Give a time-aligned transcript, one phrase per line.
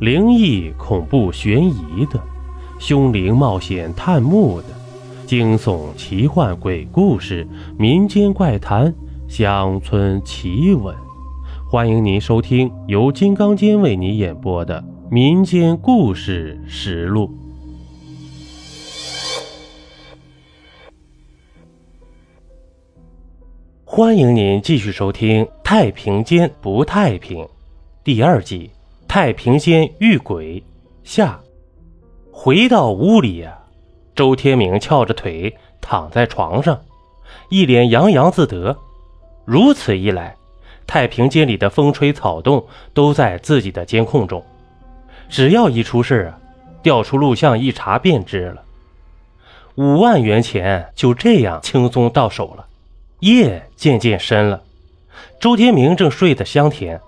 [0.00, 2.22] 灵异、恐怖、悬疑的，
[2.78, 4.68] 凶灵冒险探墓的，
[5.26, 7.44] 惊悚、奇幻、鬼故事、
[7.76, 8.94] 民间怪谈、
[9.26, 10.94] 乡村奇闻，
[11.68, 14.80] 欢迎您收听由金刚间为你演播的
[15.10, 17.26] 《民间故事实录》。
[23.84, 27.44] 欢迎您继续收听《太平间不太平》
[28.04, 28.70] 第二季。
[29.08, 30.62] 太平间遇鬼
[31.02, 31.40] 下，
[32.30, 33.58] 回到屋里呀，
[34.14, 36.78] 周天明翘着腿躺在床上，
[37.48, 38.76] 一脸洋洋自得。
[39.46, 40.36] 如此一来，
[40.86, 44.44] 太平间里的风吹草动都在自己的监控中，
[45.30, 46.38] 只要一出事啊，
[46.82, 48.62] 调出录像一查便知了。
[49.76, 52.66] 五万元钱就这样轻松到手了。
[53.20, 54.62] 夜渐渐深了，
[55.40, 57.00] 周天明正睡得香甜。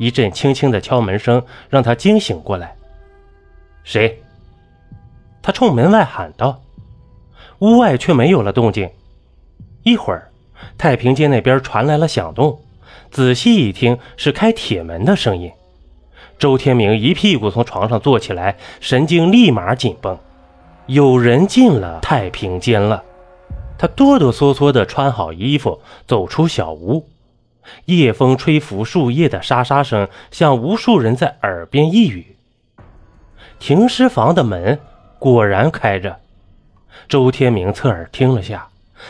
[0.00, 2.74] 一阵轻轻的敲门声让他惊醒过来。
[3.84, 4.18] 谁？
[5.42, 6.62] 他冲门外喊道。
[7.58, 8.88] 屋外却没有了动静。
[9.82, 10.30] 一会儿，
[10.78, 12.58] 太平间那边传来了响动。
[13.10, 15.52] 仔细一听，是开铁门的声音。
[16.38, 20.18] 周天明一屁股从床上坐起来，神经立马紧绷。
[20.86, 23.04] 有人进了太平间了。
[23.76, 27.06] 他哆哆嗦嗦地穿好衣服，走出小屋。
[27.84, 32.36] 夜风吹拂树叶的沙沙声，像无数人在耳边呓语。
[33.58, 34.78] 停尸房的门
[35.18, 36.20] 果然开着，
[37.08, 38.68] 周天明侧耳听了下，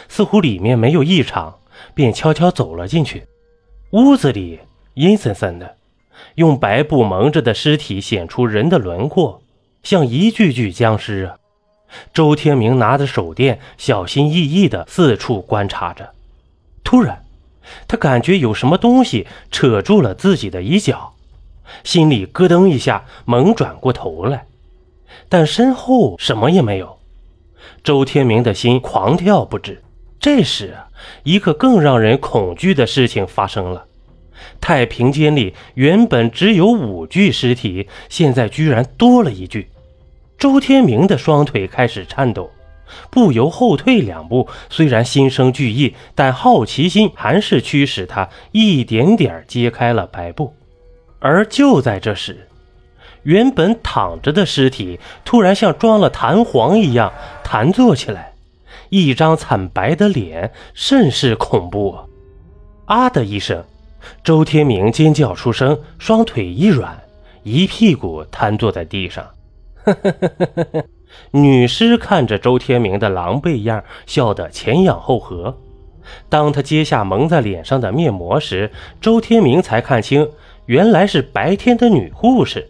[0.08, 1.58] 似乎里面没有异常，
[1.94, 3.24] 便悄悄走了进去。
[3.92, 4.60] 屋子里
[4.94, 5.76] 阴森森的，
[6.34, 9.42] 用白布蒙着的尸体显出人的轮廓，
[9.82, 11.36] 像一具具僵尸啊！
[12.12, 16.12] 周天明拿着手电，小心翼翼地四处观察着，
[16.84, 17.19] 突然。
[17.88, 21.14] 他感觉有什么东西扯住了自己的衣角，
[21.84, 24.46] 心里咯噔一下，猛转过头来，
[25.28, 26.98] 但身后什么也没有。
[27.82, 29.82] 周天明的心狂跳不止。
[30.18, 30.76] 这时，
[31.22, 33.86] 一个更让人恐惧的事情发生了：
[34.60, 39.68] 太平间里原本只有五具尸体，现在居然多了一具。
[40.38, 42.50] 周天明的双腿开始颤抖。
[43.10, 50.54] 不由后退两步，虽然心生惧意，但好奇心还是驱使他一点点揭开了白布。
[51.18, 52.48] 而就在这时，
[53.24, 57.12] 原本躺着的尸体突然像装了弹簧一样
[57.44, 58.32] 弹坐起来，
[58.88, 61.98] 一张惨白的脸，甚是恐怖。
[62.86, 63.62] 啊的一声，
[64.24, 66.98] 周天明尖叫出声，双腿一软，
[67.42, 69.24] 一屁股瘫坐在地上。
[69.84, 70.84] 呵呵呵呵呵。
[71.32, 75.56] 女尸看着周天明的狼狈样，笑得前仰后合。
[76.28, 80.28] 当他揭下蒙在脸上的面膜时，周天明才看清，
[80.66, 82.68] 原来是白天的女护士。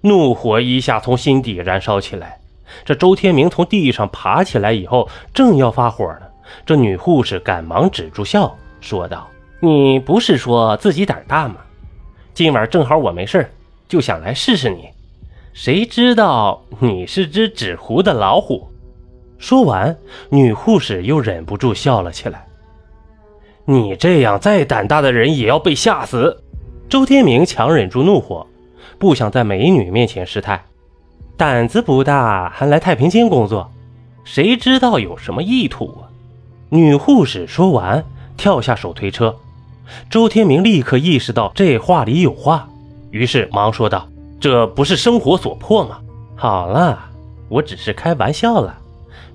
[0.00, 2.38] 怒火一下从心底燃烧起来。
[2.84, 6.22] 这周天明从地上爬起来以后，正要发火呢，
[6.64, 9.28] 这女护士赶忙止住笑，说道
[9.60, 11.56] ：“你不是说自己胆大吗？
[12.34, 13.48] 今晚正好我没事
[13.88, 14.88] 就想来试试你。”
[15.58, 18.68] 谁知道你是只纸糊的老虎？
[19.38, 19.96] 说完，
[20.28, 22.46] 女护士又忍不住笑了起来。
[23.64, 26.42] 你这样再胆大的人也要被吓死。
[26.90, 28.46] 周天明强忍住怒火，
[28.98, 30.62] 不想在美女面前失态。
[31.38, 33.72] 胆子不大还来太平间工作，
[34.24, 36.12] 谁知道有什么意图啊？
[36.68, 38.04] 女护士说完，
[38.36, 39.34] 跳下手推车。
[40.10, 42.68] 周天明立刻意识到这话里有话，
[43.10, 44.06] 于是忙说道。
[44.48, 46.00] 这不是生活所迫吗？
[46.36, 47.10] 好了，
[47.48, 48.78] 我只是开玩笑了，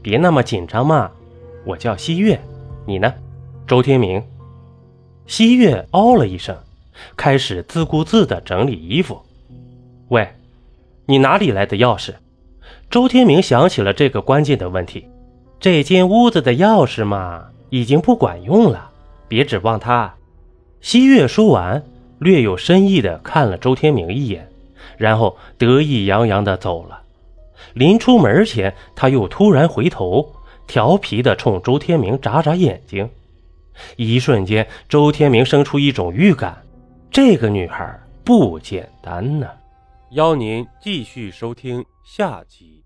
[0.02, 1.12] 别那么紧张嘛。
[1.66, 2.40] 我叫西月，
[2.86, 3.14] 你呢？
[3.68, 4.24] 周天明。
[5.28, 6.56] 西月哦了一声，
[7.18, 9.22] 开始自顾自地整理衣服。
[10.08, 10.30] 喂，
[11.08, 12.14] 你哪里来的钥匙？
[12.90, 15.06] 周天明想起了这个关键的问题。
[15.60, 18.90] 这间屋子的钥匙嘛，已经不管用了，
[19.28, 20.14] 别指望它。
[20.80, 21.84] 西月说完，
[22.20, 24.48] 略有深意地看了周天明一眼。
[24.98, 27.02] 然后得意洋洋地走了。
[27.74, 30.34] 临出门前，他又突然回头，
[30.68, 33.10] 调皮地冲周天明眨眨眼睛。
[33.96, 36.62] 一瞬间，周天明生出一种预感：
[37.10, 39.48] 这个女孩不简单呢。
[40.12, 42.81] 邀您继续收听下集。